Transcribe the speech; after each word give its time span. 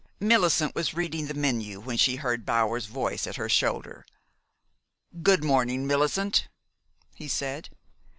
Millicent 0.19 0.73
was 0.73 0.95
reading 0.95 1.27
the 1.27 1.35
menu 1.35 1.79
when 1.79 1.95
she 1.95 2.15
heard 2.15 2.43
Bower's 2.43 2.87
voice 2.87 3.27
at 3.27 3.35
her 3.35 3.47
shoulder. 3.47 4.03
"Good 5.21 5.43
morning, 5.43 5.85
Millicent," 5.85 6.47
he 7.13 7.27
said. 7.27 7.69